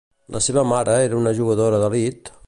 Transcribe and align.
La 0.35 0.39
seva 0.45 0.63
mare 0.69 0.95
era 1.09 1.19
una 1.19 1.33
jugadora 1.41 1.83
d'elit? 1.85 2.37